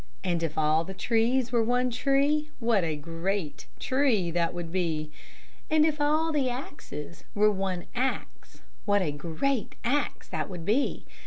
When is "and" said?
0.23-0.41, 5.69-5.85